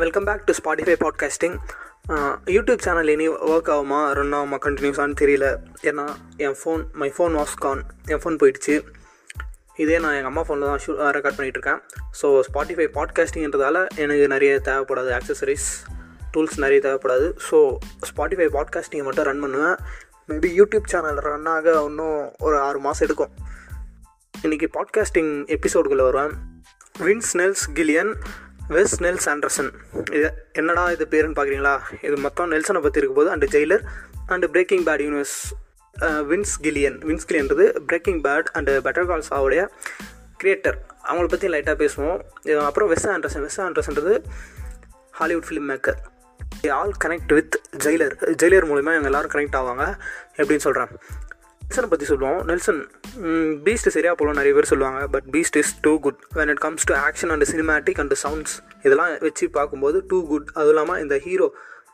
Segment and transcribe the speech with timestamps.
[0.00, 1.56] Welcome back to Spotify podcasting
[2.54, 5.46] YouTube channel இனி work ஆகுமா run ஆகுமா கண்டினியூஸான்னு தெரியல.
[5.88, 6.04] ஏன்னா
[6.46, 8.74] என் phone my phone was gone N phone போயிடுச்சு.
[9.82, 11.80] இதே நான் எங்கள் அம்மா ஃபோனில் தான் ஷூ ரெக்கார்ட் பண்ணிகிட்ருக்கேன்
[12.20, 15.12] ஸோ ஸ்பாட்டிஃபை பாட்காஸ்டிங்கிறதால எனக்கு நிறைய தேவைப்படாது.
[15.18, 15.68] ஆக்சசரிஸ்
[16.32, 17.28] டூல்ஸ் நிறைய தேவைப்படாது.
[17.48, 17.58] ஸோ
[18.10, 19.78] ஸ்பாட்டிஃபை பாட்காஸ்டிங்கை மட்டும் ரன் பண்ணுவேன்.
[20.32, 23.34] மேபி யூடியூப் சேனல் ரன் ஆக இன்னும் ஒரு ஆறு மாதம் எடுக்கும்.
[24.34, 26.34] இன்றைக்கி பாட்காஸ்டிங் எபிசோடுக்குள்ளே வருவேன்.
[27.06, 28.12] Vince Nels Gilligan
[28.74, 29.70] Wes Nels Anderson
[30.16, 33.84] இது என்னடா இது பேருன்னு பார்க்குறீங்களா இது மொத்தம் நெல்சனை பற்றி இருக்கும் போது and Jailer
[34.34, 35.38] and Breaking Bad universe
[36.30, 39.62] Vince Gilligan Vince கில்லியன்றது Breaking Bad and Better Calls ஆவுடைய
[40.42, 40.78] creator
[41.08, 42.18] அவங்கள பற்றி லைட்டாக பேசுவோம்.
[42.42, 44.14] இது அப்புறம் Wes Anderson Wes ஆண்டர்சன்றது
[45.20, 45.98] Hollywood film maker
[46.78, 49.84] all connect with Jailer Jailer மூலிமா இவங்க எல்லோரும் கனெக்ட் ஆவாங்க.
[50.40, 50.92] எப்படின்னு சொல்கிறேன்
[51.68, 52.38] நெல்சனை பற்றி சொல்லுவோம்.
[52.48, 52.78] நெல்சன்
[53.64, 55.00] பீஸ்ட் சரியாக போகலாம் நிறைய பேர் சொல்லுவாங்க.
[55.14, 58.54] But Beast is too good when it comes to action and cinematic and sounds
[58.86, 61.46] இதெல்லாம் வச்சு பார்க்கும்போது டூ குட் அதுவும் இல்லாமல் இந்த hero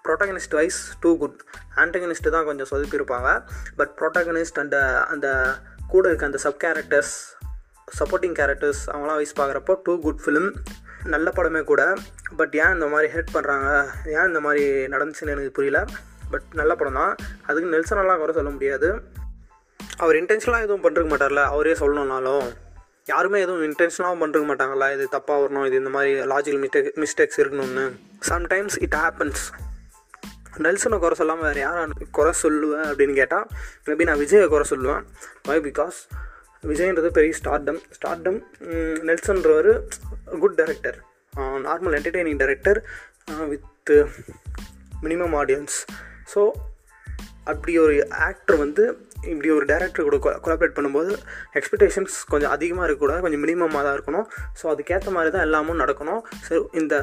[0.06, 1.40] protagonist wise too good
[1.84, 3.30] antagonist தான் கொஞ்சம் சொதுப்பியிருப்பாங்க.
[3.80, 5.26] பட் ப்ரொட்டகனிஸ்ட் அண்ட் uh, அந்த
[5.94, 7.14] கூட இருக்க அந்த சப் கேரக்டர்ஸ்
[7.98, 10.48] சப்போர்ட்டிங் கேரக்டர்ஸ் அவங்களாம் வைஸ் பார்க்குறப்போ டூ குட் ஃபிலிம்
[11.14, 11.82] நல்ல படமே கூட.
[12.42, 13.68] பட் ஏன் இந்த மாதிரி ஹெட் பண்ணுறாங்க
[14.16, 15.82] ஏன் இந்த மாதிரி நடந்துச்சுன்னு எனக்கு புரியல.
[16.32, 17.14] பட் நல்ல படம் தான்.
[17.48, 18.90] அதுக்கு நெல்சனெல்லாம் குறை சொல்ல முடியாது.
[20.02, 21.42] அவர் இன்டென்ஷனலாக எதுவும் பண்ணிருக்க மாட்டார்ல?
[21.54, 22.46] அவரே சொல்லணும்னாலும்
[23.12, 24.86] யாருமே எதுவும் இன்டென்ஷனாகவும் பண்ணிருக்க மாட்டாங்களா?
[24.94, 27.84] இது தப்பாக வரணும் இது இந்த மாதிரி லாஜிக்கல் மிஸ்டேக் மிஸ்டேக்ஸ் இருக்கணும்னு.
[28.30, 29.44] சம்டைம்ஸ் இட் ஹேப்பன்ஸ்
[30.64, 33.46] நெல்சனை குறை சொல்லாமல் வேறு யாரும் குறை சொல்லுவேன் அப்படின்னு கேட்டால்
[33.86, 35.02] மேபி நான் விஜயை குறை சொல்லுவேன்.
[35.48, 35.98] வை பிகாஸ்
[36.70, 38.38] விஜய்ன்றது பெரிய stardom stardom
[39.08, 39.70] நெல்சன்றவர்
[40.42, 40.98] good director
[41.66, 42.80] normal entertaining director
[43.52, 43.92] with
[45.06, 45.76] minimum audience
[46.34, 46.42] so
[47.52, 47.96] அப்படி ஒரு
[48.28, 48.84] ஆக்டர் வந்து
[49.32, 51.12] இப்படி ஒரு டேரக்டர் கூட கொலாபரேட் பண்ணும்போது
[51.60, 54.26] எக்ஸ்பெக்டேஷன்ஸ் கொஞ்சம் அதிகமாக இருக்கக்கூடாது கொஞ்சம் மினிமமாக தான் இருக்கணும்.
[54.60, 56.22] ஸோ அதுக்கேற்ற மாதிரி தான் எல்லாமும் நடக்கணும்.
[56.46, 56.94] ஸோ இந்த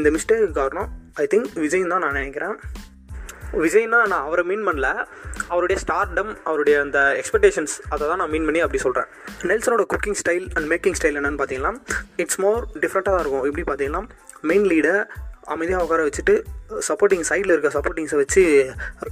[0.00, 0.90] இந்த மிஸ்டேக்கு காரணம்
[1.24, 2.56] ஐ திங்க் விஜய் தான் நான் நினைக்கிறேன்.
[3.64, 4.88] விஜய்னா நான் அவரை மீன் பண்ணல.
[5.52, 9.08] அவருடைய ஸ்டார்டம் அவருடைய அந்த எக்ஸ்பெக்டேஷன்ஸ் அதை தான் நான் மீன் பண்ணி அப்படி சொல்கிறேன்
[9.50, 11.72] நெல்சனோட cooking style and making style என்னென்னு பார்த்தீங்கன்னா
[12.22, 13.46] இட்ஸ் மோர் டிஃப்ரெண்ட்டாக தான் இருக்கும்.
[13.50, 14.02] எப்படி பார்த்தீங்கன்னா
[14.50, 14.94] மெயின் லீடை
[15.54, 16.34] அமைதியாக உட்கார வச்சுட்டு
[16.88, 18.42] சப்போர்ட்டிங் சைடில் இருக்க சப்போர்ட்டிங்ஸை வச்சு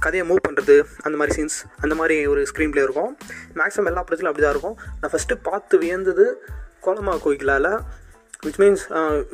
[0.05, 0.75] கதையை மூவ் பண்ணுறது
[1.05, 3.11] அந்த மாதிரி சீன்ஸ் அந்த மாதிரி ஒரு ஸ்க்ரீன் ப்ளே இருக்கும்.
[3.59, 4.77] மேக்ஸிமம் எல்லா படத்துலையும் அப்படி தான் இருக்கும்.
[5.01, 6.25] நான் ஃபஸ்ட்டு பார்த்து வியந்தது
[6.87, 7.69] கோலமா கோயிலால்
[8.45, 8.85] which means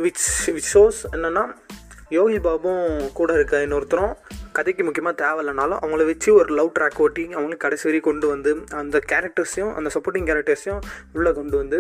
[0.06, 0.26] which
[0.56, 1.46] which shows என்னென்னா
[2.18, 2.86] யோகி பாபும்
[3.18, 4.14] கூட இருக்க இன்னொருத்தரும்
[4.58, 8.52] கதைக்கு முக்கியமாக தேவையில்லைனாலும் அவங்கள வச்சு ஒரு லவ் ட்ராக் ஓட்டி அவங்களுக்கு கடைசி வரைக்கும் கொண்டு வந்து
[8.82, 10.82] அந்த கேரக்டர்ஸையும் அந்த சப்போர்ட்டிங் கேரக்டர்ஸையும்
[11.18, 11.80] உள்ளே கொண்டு வந்து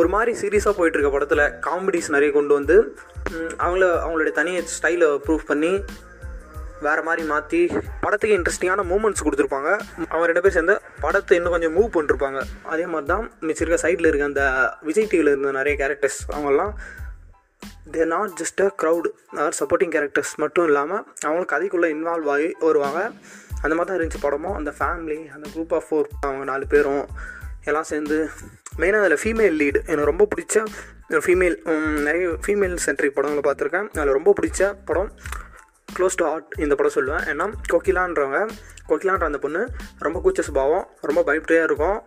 [0.00, 2.76] ஒரு மாதிரி சீரியஸாக போயிட்டுருக்க படத்தில் காமெடிஸ் நிறைய கொண்டு வந்து
[3.32, 5.84] அவங்கள அவங்களுடைய தனி ஸ்டைலை ப்ரூவ் பண்ணி
[6.80, 7.70] வேறு மாதிரி மாற்றி
[8.00, 9.80] படத்துக்கு இன்ட்ரெஸ்டிங்கான மூமெண்ட்ஸ் கொடுத்துருப்பாங்க.
[10.08, 12.42] அவங்க ரெண்டு பேர் சேர்ந்து படத்தை இன்னும் கொஞ்சம் மூவ் பண்ணிருப்பாங்க.
[12.62, 16.72] அதே மாதிரி தான் மிச்சிருக்க சைடில் இருக்க அந்த விஜய் டிவியில் இருந்த நிறைய கேரக்டர்ஸ் அவங்கெல்லாம்
[17.90, 23.10] they're not just a crowd அதாவது சப்போர்ட்டிங் கேரக்டர்ஸ் மட்டும் இல்லாமல் அவங்களும் கதைக்குள்ளே இன்வால்வ் ஆகி வருவாங்க.
[23.60, 24.54] அந்த மாதிரி தான் இருந்துச்சு படமும்.
[24.54, 27.06] அந்த ஃபேமிலி அந்த குரூப் ஆஃப் ஃபோர் அவங்க நாலு பேரும்
[27.64, 28.28] எல்லாம் சேர்ந்து
[28.78, 30.64] மெயினாக அதில் ஃபீமேல் லீடு எனக்கு ரொம்ப பிடிச்ச
[31.10, 33.88] ஃபீமேல் um, நிறைய ஃபீமேல் சென்ட்ரிக் படங்களை பார்த்துருக்கேன்.
[33.96, 35.10] அதில் ரொம்ப பிடிச்ச படம்
[35.96, 37.24] க்ளோஸ் டு ஆர்ட் இந்த படம் சொல்லுவேன்.
[37.30, 38.38] ஏன்னா கோகிலான்றவங்க
[38.90, 39.62] கோகிலான்ற அந்த பொண்ணு
[40.06, 41.98] ரொம்ப கூச்ச சுபாவம் ரொம்ப பயப்படையாக இருக்கும்.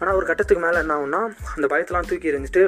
[0.00, 1.22] ஆனால் ஒரு கட்டத்துக்கு மேலே என்ன ஆகும்னா
[1.56, 2.64] அந்த பயத்தெலாம் தூக்கி எறிஞ்சிட்டு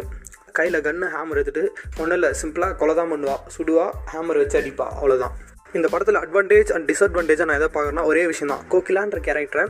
[0.59, 1.65] கையில் கன்று ஹேமர் எடுத்துகிட்டு
[2.01, 5.35] ஒன்றும் இல்லை சிம்பிளாக கொலை தான் பண்ணுவாள் சுடுவா ஹேமர் வச்சு அடிப்பா அவ்வளோதான்
[5.77, 8.63] இந்த படத்தில் அட்வான்டேஜ் அண்ட் டிஸ்அட்வான்டேஜாக நான் எதை பார்க்குறேன்னா ஒரே விஷயம் தான்.
[8.73, 9.65] கோகிலான்ற கேரக்டரை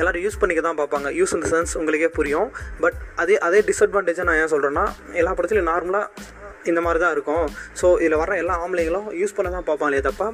[0.00, 1.10] எல்லோரும் யூஸ் பண்ணிக்க தான் பார்ப்பாங்க.
[1.18, 2.48] யூஸ் இந்த சென்ஸ் உங்களுக்கே புரியும்.
[2.84, 4.84] பட் அதே அதே டிஸ்அட்வான்டேஜாக நான் ஏன் சொல்கிறேன்னா
[5.20, 6.32] எல்லா படத்துலையும் நார்மலாக
[6.70, 7.46] இந்த மாதிரி தான் இருக்கும்.
[7.80, 10.28] ஸோ இதில் வர எல்லா ஆம்பளைங்களும் யூஸ் பண்ண தான் பார்ப்பாங்களே தப்பா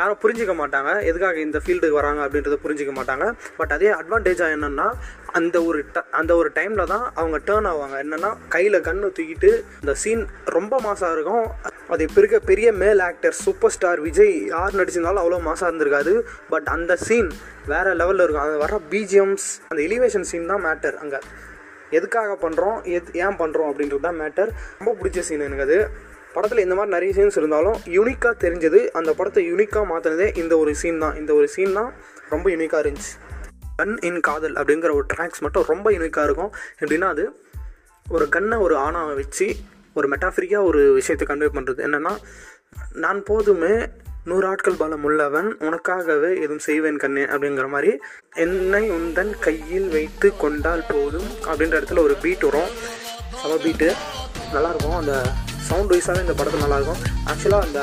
[0.00, 0.90] யாரும் புரிஞ்சிக்க மாட்டாங்க.
[1.10, 3.26] எதுக்காக இந்த ஃபீல்டுக்கு வராங்க அப்படின்றத புரிஞ்சிக்க மாட்டாங்க.
[3.58, 4.88] பட் அதே அட்வான்டேஜாக என்னென்னா
[5.38, 7.96] அந்த ஒரு ட அந்த ஒரு டைமில் தான் அவங்க டேர்ன் ஆவாங்க.
[8.04, 9.50] என்னென்னா கையில் கன்று தூக்கிட்டு
[9.82, 10.22] இந்த சீன்
[10.56, 11.46] ரொம்ப மாசாக இருக்கும்.
[11.94, 16.12] அது இப்போ இருக்க பெரிய மேல் ஆக்டர் சூப்பர் ஸ்டார் விஜய் யார் நடிச்சிருந்தாலும் அவ்வளோ மாசாக இருந்திருக்காது.
[16.52, 17.30] பட் அந்த சீன்
[17.72, 18.46] வேறு லெவலில் இருக்கும்.
[18.48, 21.20] அது வர பிஜிஎம்ஸ் அந்த எலிவேஷன் சீன் தான் மேட்டர் அங்கே.
[21.98, 25.78] எதுக்காக பண்ணுறோம் எது ஏன் பண்ணுறோம் அப்படின்றது தான் மேட்டர் ரொம்ப பிடிச்ச சீன் எனக்கு அது.
[26.34, 31.02] படத்தில் இந்த மாதிரி நிறைய சீன்ஸ் இருந்தாலும் யூனிக்காக தெரிஞ்சது அந்த படத்தை யூனிக்காக மாற்றினதே இந்த ஒரு சீன்
[31.04, 31.16] தான்.
[31.20, 31.90] இந்த ஒரு சீன் தான்
[32.34, 33.14] ரொம்ப யூனிக்காக இருந்துச்சு.
[33.80, 36.52] கன் இன் காதல் அப்படிங்கிற ஒரு ட்ராக்ஸ் மட்டும் ரொம்ப யூனிக்காக இருக்கும்.
[36.80, 37.24] எப்படின்னா அது
[38.06, 39.46] ஒரு கன்னை ஒரு ஆணாவை வச்சு
[39.98, 42.12] ஒரு மெட்டாஃபிரிக்காக ஒரு விஷயத்தை கன்வே பண்ணுறது என்னென்னா
[43.04, 43.74] நான் போதுமே
[44.30, 47.92] நூறு ஆட்கள் பலம் உள்ளவன் உனக்காகவே எதுவும் செய்வேன் கண்ணே அப்படிங்கிற மாதிரி
[48.44, 52.72] என்னை உந்தன் கையில் வைத்து கொண்டால் போதும் அப்படின்ற இடத்துல ஒரு பீட் வரும்.
[53.42, 53.88] சம பீட்டு
[54.54, 55.14] நல்லாயிருக்கும் அந்த
[55.70, 57.02] சவுண்ட் வைஸாகவே இந்த படத்தில் நல்லாயிருக்கும்.
[57.32, 57.80] ஆக்சுவலாக அந்த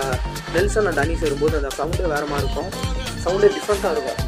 [0.56, 2.72] நெல்சன் அண்ட் அனி சேரும்போது அந்த சவுண்டே வேறு மாதிரி இருக்கும்.
[3.26, 4.22] சவுண்டே டிஃப்ரெண்ட்டாக இருக்கும்.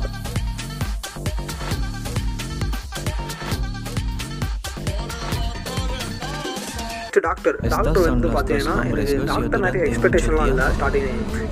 [7.26, 10.66] டாக்டர் டாக்டர் வந்து பார்த்தீங்கன்னா எனக்கு டாக்டர் நிறைய எக்ஸ்பெக்டேஷன்லாம் இல்லை.
[10.76, 11.10] ஸ்டார்டிங்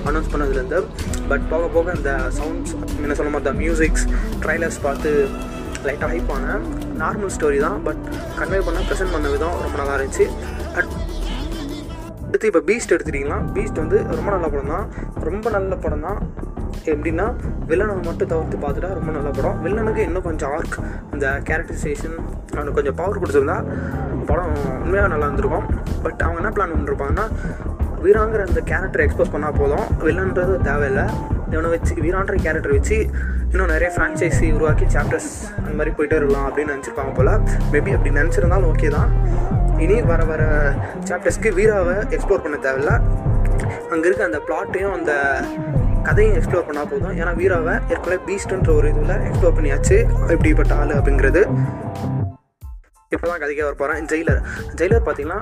[0.08, 0.78] அனௌன்ஸ் பண்ணதுலேருந்து
[1.30, 2.72] பட் போக போக இந்த சவுண்ட்ஸ்
[3.04, 4.04] என்ன சொல்ல மாதிரி மியூசிக்ஸ்
[4.44, 5.10] ட்ரைலர்ஸ் பார்த்து
[5.86, 6.62] லைட்டாக ஹைப் ஆனேன்.
[7.02, 8.00] நார்மல் ஸ்டோரி தான் பட்
[8.38, 10.26] கன்வே பண்ண ப்ரெசென்ட் பண்ண விதம் ரொம்ப நல்லா இருந்துச்சு.
[12.38, 14.84] அடுத்து இப்போ பீஸ்ட் எடுத்துட்டிங்கன்னா பீஸ்ட் வந்து ரொம்ப நல்ல படம் தான்.
[15.28, 16.18] ரொம்ப நல்ல படம் தான்.
[16.92, 17.24] எப்படின்னா
[17.70, 19.56] வில்லனை மட்டும் தவிர்த்து பார்த்துட்டா ரொம்ப நல்ல படம்.
[19.64, 20.76] வில்லனுக்கு இன்னும் கொஞ்சம் ஆர்க்
[21.14, 22.14] அந்த கேரக்டரைசேஷன்
[22.54, 23.58] அவனுக்கு கொஞ்சம் பவர் கொடுத்துருந்தா
[24.30, 24.54] படம்
[24.84, 25.66] உண்மையாக நல்லா இருந்திருக்கும்.
[26.04, 27.26] பட் அவங்க என்ன பிளான் பண்ணிருப்பாங்கன்னா
[28.06, 29.86] வீராங்கிற அந்த கேரக்டரை எக்ஸ்போஸ் பண்ணால் போதும்.
[30.06, 31.06] வில்லன்றது தேவையில்லை.
[31.52, 32.98] இவனை வச்சு வீரான்ற கேரக்டர் வச்சு
[33.52, 37.34] இன்னும் நிறைய ஃப்ரான்ச்சைஸி உருவாக்கி சாப்டர்ஸ் அந்த மாதிரி போயிட்டே இருக்கலாம் அப்படின்னு நினச்சிருப்பாங்க போல்.
[37.74, 39.10] மேபி அப்படி நினச்சிருந்தாலும் ஓகே தான்.
[39.84, 40.42] இனி வர வர
[41.08, 42.92] சாப்டர்ஸ்க்கு வீராவை எக்ஸ்ப்ளோர் பண்ண தேவையில்ல.
[43.92, 45.12] அங்கே இருக்க அந்த பிளாட்டையும் அந்த
[46.06, 47.16] கதையும் எக்ஸ்ப்ளோர் பண்ணால் போதும்.
[47.20, 49.96] ஏன்னா வீராவை ஏற்கனவே பீஸ்டுன்ற ஒரு இதில் எக்ஸ்ப்ளோர் பண்ணியாச்சு.
[50.34, 51.42] எப்படிப்பட்ட ஆள் அப்படிங்கிறது.
[53.14, 54.40] இப்போ தான் கதைக்கே வர போகிறேன் ஜெயிலர்.
[54.78, 55.38] ஜெயிலர் பார்த்தீங்கன்னா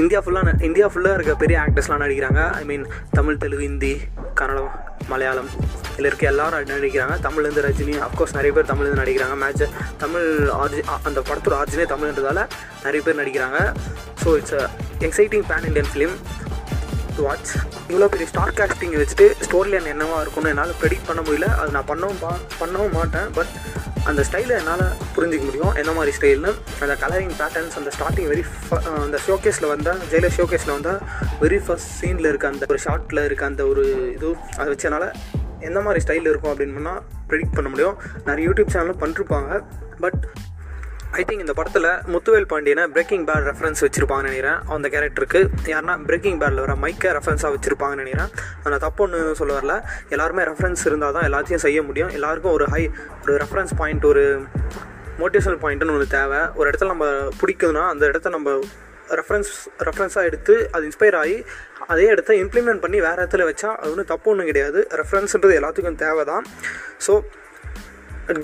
[0.00, 2.40] இந்தியா ஃபுல்லாக இந்தியா ஃபுல்லாக இருக்க பெரிய ஆக்டர்ஸ்லாம் நடிக்கிறாங்க.
[2.60, 2.84] ஐ மீன்
[3.18, 3.90] தமிழ் தெலுங்கு ஹிந்தி
[4.38, 4.72] கன்னடம்
[5.12, 5.50] மலையாளம்
[5.92, 7.16] இதில் இருக்க எல்லாரும் நடிக்கிறாங்க.
[7.26, 9.36] தமிழ்லேருந்து ரஜினி அஃப்கோர்ஸ் நிறைய பேர் தமிழ்லேருந்து நடிக்கிறாங்க.
[9.42, 9.64] மேட்ச்
[10.02, 10.26] தமிழ்
[10.62, 12.42] ஆர்ஜி அந்த படத்தோட ஆர்ஜினே தமிழ்ன்றதால
[12.86, 13.60] நிறைய பேர் நடிக்கிறாங்க.
[14.24, 14.64] So it's a
[15.08, 16.16] exciting pan Indian film
[17.24, 17.54] watch
[17.90, 21.48] இவ்வளோ பெரிய ஸ்டார் காஸ்டிங் வச்சுட்டு ஸ்டோரி லைன் என்னவாக இருக்கும்னு என்னால் ப்ரெடிக்ட் பண்ண முடியல.
[21.60, 22.32] அது நான் பண்ணவும் பா
[22.62, 23.30] பண்ணவும் மாட்டேன்.
[23.38, 23.52] பட்
[24.10, 24.84] அந்த ஸ்டைலை என்னால்
[25.16, 25.74] புரிஞ்சிக்க முடியும்.
[25.74, 28.42] என்ன மாதிரி ஸ்டைல்னு அந்த கலரிங் பேட்டர்ன்ஸ் அந்த ஸ்டார்டிங் வெரி
[29.04, 31.00] அந்த ஷோகேஸில் வந்தால் ஜெயிலர் ஷோகேஸில் வந்தால்
[31.40, 33.84] வெரி ஃபஸ்ட் சீனில் இருக்க அந்த ஒரு ஷார்ட்டில் இருக்க அந்த ஒரு
[34.14, 35.12] இது அதை வச்சு என்னால்
[35.60, 36.96] எந்த மாதிரி ஸ்டைலில் இருக்கும் அப்படின்னு
[37.28, 37.96] ப்ரெடிக்ட் பண்ண முடியும்.
[38.24, 39.52] நிறைய யூடியூப் சேனலும் பண்ணிருப்பாங்க.
[40.00, 40.22] பட்
[41.20, 44.58] ஐ திங்க் இந்த படத்தில் முத்துவேல் பாண்டியனை பிரேக்கிங் பேட் ரெஃபரன்ஸ் வச்சுருப்பாங்கன்னு நினைக்கிறேன்.
[44.76, 45.40] அந்த கேரக்டருக்கு
[45.72, 48.30] யாருன்னா பிரேக்கிங் பேடில் வர மைக்கை ரெஃபரன்ஸாக வச்சிருப்பாங்கன்னு நினைக்கிறேன்.
[48.72, 49.74] நான் தப்பு ஒன்று சொல்ல வரல.
[50.14, 52.10] எல்லாருமே ரெஃபரன்ஸ் இருந்தால் தான் எல்லாத்தையும் செய்ய முடியும்.
[52.18, 52.82] எல்லாருக்கும் ஒரு ஹை
[53.24, 54.24] ஒரு ரெஃபரன்ஸ் பாயிண்ட் ஒரு
[55.22, 56.40] மோட்டிவேஷனல் பாயிண்ட்டுன்னு ஒன்று தேவை.
[56.58, 57.06] ஒரு இடத்துல நம்ம
[57.40, 58.56] பிடிக்குதுன்னா அந்த இடத்த நம்ம
[59.20, 59.52] ரெஃபரன்ஸ்
[59.88, 61.38] ரெஃபரன்ஸாக எடுத்து அது இன்ஸ்பயர் ஆகி
[61.92, 64.80] அதே இடத்த இம்ப்ளிமெண்ட் பண்ணி வேறு இடத்துல வச்சா அது ஒன்றும் தப்பு ஒன்றும் கிடையாது.
[65.00, 66.46] ரெஃபரன்ஸ்ன்றது எல்லாத்துக்கும் தேவை தான்
[67.06, 67.14] so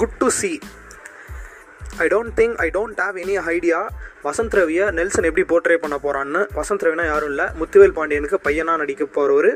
[0.03, 0.53] good to see
[2.05, 3.79] I don't think I don't have any idea
[4.27, 7.47] Vasanth ரவியை நெல்சன் எப்படி போர்ட்ரே பண்ண போகிறான்னு வசந்த் ரவினா யாரும் இல்லை.
[7.61, 9.51] முத்துவேல் பாண்டியனுக்கு பையனாக நடிக்க போகிறவர்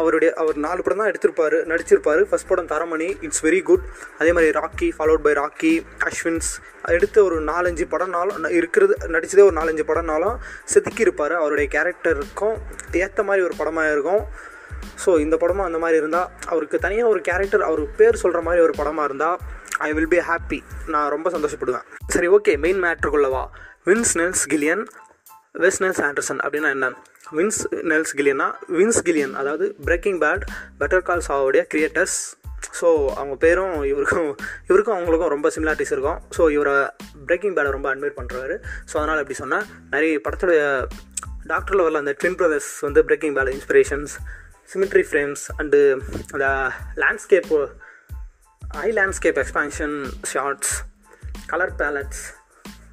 [0.00, 2.22] அவருடைய அவர் நாலு படம் தான் எடுத்திருப்பார் நடிச்சிருப்பார்.
[2.28, 3.84] ஃபஸ்ட் படம் தரமணி இட்ஸ் வெரி குட்
[4.20, 5.72] அதே மாதிரி ராக்கி ஃபாலோட் பை ராக்கி
[6.08, 6.50] அஸ்வின்ஸ்.
[6.96, 10.38] எடுத்த ஒரு நாலஞ்சு படம்னாலும் இருக்கிறது நடித்ததே ஒரு நாலஞ்சு படம்னாலும்
[10.74, 12.56] செதுக்கியிருப்பார் அவருடைய கேரக்டருக்கும்
[13.04, 14.24] ஏற்ற மாதிரி ஒரு படமாக இருக்கும்.
[15.02, 18.74] ஸோ இந்த படமும் அந்த மாதிரி இருந்தால் அவருக்கு தனியாக ஒரு கேரக்டர் அவர் பேர் சொல்கிற மாதிரி ஒரு
[18.78, 19.38] படமாக இருந்தால்
[19.86, 20.58] ஐ வில் பி ஹாப்பி
[20.92, 21.86] நான் ரொம்ப சந்தோஷப்படுவேன்.
[22.14, 23.44] சரி okay main மேட்ருக்குள்ளவா
[23.88, 24.84] Vince Nels Gilligan
[25.62, 26.86] Wes Nels Anderson அப்படின்னா என்ன?
[27.36, 28.46] வின்ஸ் நெல்ஸ் கில்லியன்னா
[28.78, 30.44] வின்ஸ் கில்லியன் அதாவது பிரேக்கிங் பேட்
[30.80, 32.18] பெட்டர் கால் சாவோடைய கிரியேட்டர்ஸ்
[32.80, 32.88] ஸோ
[33.20, 34.28] அவங்க பேரும் இவருக்கும்
[34.68, 36.18] இவருக்கும் அவங்களுக்கும் ரொம்ப சிமிலாரிட்டிஸ் இருக்கும்.
[36.36, 36.74] ஸோ இவரை
[37.28, 38.54] பிரேக்கிங் பேடை ரொம்ப அட்மிட் பண்ணுறாரு
[38.90, 40.62] ஸோ அதனால் எப்படி சொன்னால் நிறைய படத்துடைய
[41.52, 44.12] டாக்டர் லெவலில் அந்த ட்வின் பிரதர்ஸ் வந்து Breaking Bad inspirations
[44.72, 45.80] symmetry frames and
[46.34, 46.46] அந்த
[47.02, 47.58] landscape
[48.80, 49.96] I landscape expansion
[50.30, 50.70] shots
[51.50, 52.22] colour palettes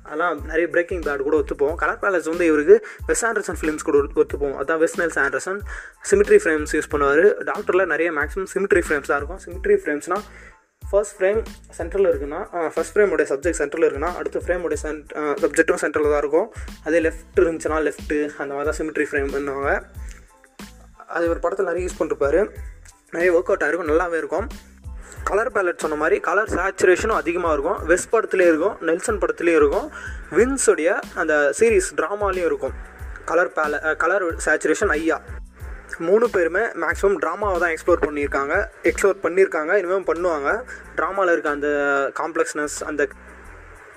[0.05, 1.75] அதெல்லாம் நிறைய பிரேக்கிங் பேட் கூட ஒத்துப்போம்.
[1.81, 2.75] கலர் பேலட்ஸ் வந்து இவருக்கு
[3.09, 4.55] வெஸ் ஆண்டர்சன் ஃபிலிம்ஸ் கூட ஒத்துப்போம்.
[4.61, 5.59] அதான் Wes Nels Anderson
[6.09, 7.23] symmetry frames use பண்ணுவார்.
[7.49, 9.41] டாக்டரில் நிறைய மேக்ஸிமம் சிமிட்ரி ஃப்ரேம்ஸ் தான் இருக்கும்.
[9.45, 10.23] சிமிட்ரி ஃப்ரேம்ஸ்னால்
[10.89, 11.39] ஃபர்ஸ்ட் ஃப்ரேம்
[11.77, 12.41] சென்ட்ரலில் இருக்குன்னா
[12.75, 15.13] ஃபஸ்ட் ஃப்ரேமுடைய சப்ஜெக்ட் சென்டரில் இருக்குன்னா அடுத்த ஃப்ரேமுடைய சென்ட்
[15.43, 16.49] சப்ஜெக்ட்டும் சென்டரில் தான் இருக்கும்.
[16.87, 19.73] அதே லெஃப்ட் இருந்துச்சுன்னா லெஃப்ட்டு அந்த மாதிரி தான் சிமிட்ரி ஃப்ரேம் பண்ணுவாங்க.
[21.17, 22.41] அது ஒரு படத்தில் நிறைய யூஸ் பண்ணிருப்பாரு.
[23.15, 24.47] நிறைய ஒர்க் அவுட் ஆகிருக்கும் நல்லாவே இருக்கும்.
[25.29, 27.79] கலர் பேலட் சொன்ன மாதிரி கலர் சேச்சுரேஷனும் அதிகமாக இருக்கும்.
[27.91, 29.89] வெஸ்ட் படத்துலேயும் இருக்கும் நெல்சன் படத்துலேயும் இருக்கும்.
[30.37, 32.75] வின்ஸுடைய அந்த சீரீஸ் ட்ராமாலையும் இருக்கும்.
[33.31, 35.19] கலர் பேல கலர் சேச்சுரேஷன் ஐயா.
[36.07, 38.55] மூணு பேருமே மேக்ஸிமம் ட்ராமாவை தான் எக்ஸ்ப்ளோர் பண்ணியிருக்காங்க.
[38.89, 40.49] எக்ஸ்ப்ளோர் பண்ணியிருக்காங்க இனிமேல் பண்ணுவாங்க.
[40.97, 41.69] ட்ராமாவில் இருக்க அந்த
[42.19, 43.07] காம்ப்ளெக்ஸ்னஸ் அந்த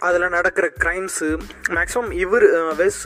[0.06, 1.28] அதில் நடக்கிற க்ரைம்ஸு
[1.76, 2.47] மேக்ஸிமம் இவர்
[2.80, 3.02] வெஸ்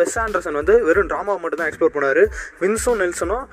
[0.00, 2.22] வெஸ் ஆண்டர்சன் வந்து வெறும் ட்ராமாவை மட்டும் தான் எக்ஸ்ப்ளோர் பண்ணார்
[2.62, 3.44] வின்ஸும் நெல்சனும்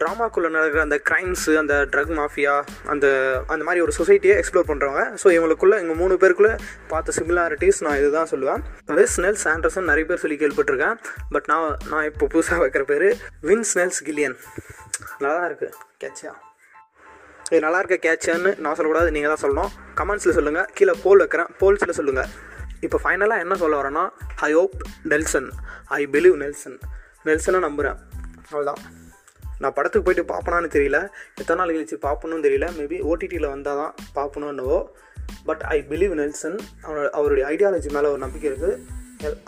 [0.00, 2.54] ட்ராமாக்குள்ளே நடக்கிற அந்த க்ரைம்ஸு அந்த ட்ரக் மாஃபியா
[2.92, 3.06] அந்த
[3.52, 6.54] அந்த மாதிரி ஒரு சொசைட்டியை எக்ஸ்ப்ளோர் பண்ணுறவங்க ஸோ இவங்களுக்குள்ளே எங்கள் மூணு பேருக்குள்ளே
[6.92, 8.62] பார்த்த சிமிலாரிட்டிஸ் நான் இதுதான் சொல்லுவேன்.
[9.00, 10.98] வெஸ் நெல்ஸ் ஆண்டர்சன் நிறைய பேர் சொல்லி கேள்விப்பட்டிருக்கேன்.
[11.36, 13.08] பட் நான் நான் இப்போ புதுசாக வைக்கிற பேர்
[13.50, 14.38] வின்ஸ் நெல்ஸ் கில்லியன்
[15.20, 15.72] நல்லா தான் இருக்குது
[16.04, 16.34] கேட்சியா
[17.50, 19.70] இது நல்லா இருக்க கேட்சான்னு நான் சொல்லக்கூடாது நீங்கள் தான் சொல்லணும்.
[19.98, 21.50] கமெண்ட்ஸில் சொல்லுங்கள் கீழே போல் வைக்கிறேன்.
[21.60, 22.30] போல்ஸில் சொல்லுங்கள்
[22.86, 24.04] இப்போ ஃபைனலாக என்ன சொல்ல வரேன்னா
[24.48, 24.76] I hope
[25.12, 25.48] Nelson
[25.98, 26.76] I believe Nelson
[27.28, 27.98] நெல்சனை நம்புகிறேன்
[28.50, 28.80] அவ்வளோதான்
[29.62, 30.98] நான் படத்துக்கு போயிட்டு பார்ப்பனான்னு தெரியல.
[31.40, 32.66] எத்தனை நாள் கழிச்சு பார்ப்பணும்னு தெரியல.
[32.78, 34.78] மேபி ஓடிடியில் வந்தால் தான் பார்ப்பணுன்னுவோ
[35.48, 38.74] பட் ஐ பிலீவ் நெல்சன் அவரோட அவருடைய ஐடியாலஜி மேலே ஒரு நம்பிக்கை இருக்குது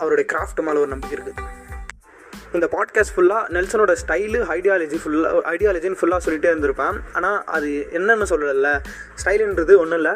[0.03, 1.57] அவருடைய கிராஃப்ட் மேலே ஒரு நம்பிக்கை இருக்குது
[2.57, 6.97] இந்த பாட்காஸ்ட் ஃபுல்லாக நெல்சனோட ஸ்டைலு ஐடியாலஜி ஃபுல்லாக ஐடியாலஜின்னு ஃபுல்லாக சொல்லிகிட்டே இருந்திருப்பேன்.
[7.13, 8.75] ஆனால் அது என்னென்னு சொல்லலை.
[9.21, 10.15] ஸ்டைலுன்றது ஒன்றும் இல்லை.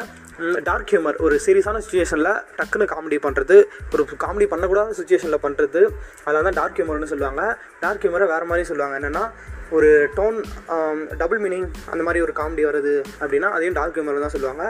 [0.67, 3.55] டார்க் ஹியூமர் ஒரு சீரியஸான சுச்சுவேஷனில் டக்குன்னு காமெடி பண்ணுறது
[3.93, 5.81] ஒரு காமெடி பண்ணக்கூடாத சுச்சுவேஷனில் பண்ணுறது
[6.23, 7.43] அதெல்லாம் தான் டார்க் ஹியூமர்னு சொல்லுவாங்க.
[7.83, 8.95] டார்க் ஹியூமரை வேறு மாதிரி சொல்லுவாங்க.
[8.99, 9.25] என்னென்னா
[9.75, 10.39] ஒரு டோன்
[11.21, 14.65] டபுள் மீனிங் அந்த மாதிரி ஒரு காமெடி வருது அப்படின்னா அதையும் டார்க் ஹியூமர் தான் சொல்லுவாங்க.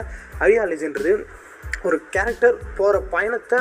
[0.46, 1.14] ஐடியாலஜின்றது
[1.82, 3.58] ஒரு கேரக்டர் போகிற பயணத்தை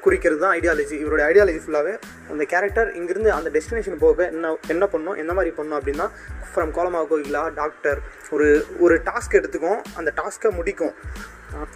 [0.00, 1.98] குறிக்கிறது தான் ஐடியாலஜி இவருடைய ஐடியாலஜி ஃபுல்லாகவே
[2.30, 6.10] அந்த கேரக்டர் இங்கேருந்து அந்த டெஸ்டினேஷன் போக என்ன என்ன பண்ணும் என்ன மாதிரி பண்ணும் அப்படின்னா
[6.54, 7.98] ஃப்ரம் கோலமா கோயிலா டாக்டர்
[8.30, 10.94] ஒரு ஒரு டாஸ்க் எடுத்துக்கும் அந்த டாஸ்க்கை முடிக்கும்.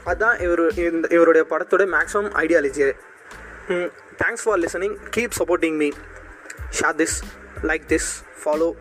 [0.05, 2.93] அதுதான் இவர் இந்த இவருடைய படத்தோட maximum ideology
[4.17, 5.91] thanks for listening keep supporting me
[6.81, 7.23] share this
[7.63, 8.11] like this
[8.45, 8.73] follow